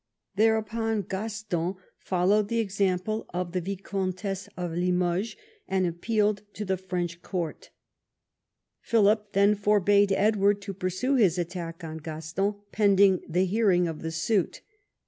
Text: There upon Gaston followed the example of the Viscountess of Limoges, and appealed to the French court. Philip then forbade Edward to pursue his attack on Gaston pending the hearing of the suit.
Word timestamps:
There 0.35 0.57
upon 0.57 1.03
Gaston 1.03 1.75
followed 1.99 2.47
the 2.47 2.57
example 2.57 3.27
of 3.35 3.51
the 3.51 3.61
Viscountess 3.61 4.49
of 4.57 4.71
Limoges, 4.71 5.35
and 5.67 5.85
appealed 5.85 6.41
to 6.55 6.65
the 6.65 6.75
French 6.75 7.21
court. 7.21 7.69
Philip 8.81 9.33
then 9.33 9.53
forbade 9.53 10.11
Edward 10.11 10.59
to 10.63 10.73
pursue 10.73 11.17
his 11.17 11.37
attack 11.37 11.83
on 11.83 11.97
Gaston 11.97 12.55
pending 12.71 13.21
the 13.29 13.45
hearing 13.45 13.87
of 13.87 14.01
the 14.01 14.09
suit. 14.09 14.63